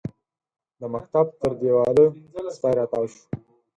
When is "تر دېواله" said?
1.39-2.05